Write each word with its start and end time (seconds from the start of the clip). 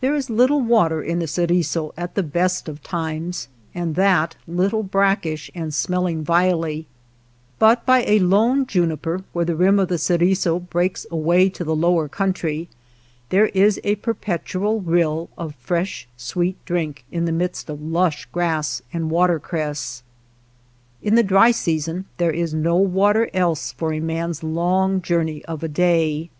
There 0.00 0.14
is 0.14 0.30
little 0.30 0.62
water 0.62 1.02
in 1.02 1.18
the 1.18 1.26
Ceriso 1.26 1.92
at 1.94 2.14
the 2.14 2.22
best 2.22 2.70
of 2.70 2.82
times, 2.82 3.48
and 3.74 3.96
that 3.96 4.34
little 4.48 4.82
brackish 4.82 5.48
and 5.54 5.64
26 5.74 5.88
WATER 5.90 6.00
TRAILS 6.00 6.16
OF 6.16 6.24
THE 6.24 6.24
CERISO 6.24 6.24
smelling 6.24 6.24
vilely, 6.24 6.86
but 7.58 7.84
by 7.84 8.02
a 8.04 8.18
lone 8.20 8.64
juniper 8.64 9.24
where 9.34 9.44
the 9.44 9.54
rim 9.54 9.78
of 9.78 9.88
the 9.88 9.98
Ceriso 9.98 10.58
breaks 10.58 11.04
away 11.10 11.50
to 11.50 11.64
the 11.64 11.76
lower 11.76 12.08
country, 12.08 12.70
there 13.28 13.48
is 13.48 13.78
a 13.84 13.96
perpetual 13.96 14.80
rill 14.80 15.28
of 15.36 15.54
fresh 15.56 16.08
sweet 16.16 16.56
drink 16.64 17.04
in 17.12 17.26
the 17.26 17.30
midst 17.30 17.68
of 17.68 17.78
lush 17.82 18.24
grass 18.32 18.80
and 18.90 19.10
watercress. 19.10 20.02
In 21.02 21.14
the 21.14 21.22
dry 21.22 21.50
season 21.50 22.06
there 22.16 22.30
is 22.32 22.54
no 22.54 22.76
water 22.76 23.28
else 23.34 23.72
for 23.72 23.92
a 23.92 24.00
man 24.00 24.30
s 24.30 24.42
long 24.42 25.02
journey 25.02 25.44
of 25.44 25.62
a 25.62 25.68
day. 25.68 26.30